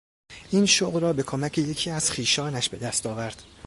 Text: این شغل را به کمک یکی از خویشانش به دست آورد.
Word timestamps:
این 0.51 0.65
شغل 0.65 0.99
را 1.01 1.13
به 1.13 1.23
کمک 1.23 1.57
یکی 1.57 1.89
از 1.89 2.11
خویشانش 2.11 2.69
به 2.69 2.77
دست 2.77 3.05
آورد. 3.05 3.43